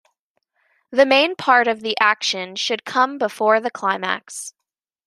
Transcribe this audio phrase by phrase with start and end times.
[0.89, 4.55] The main part of the action should come before the climax.